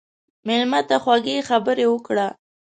مېلمه 0.47 0.81
ته 0.89 0.95
خوږې 1.03 1.37
خبرې 1.49 1.85
وکړه. 1.89 2.27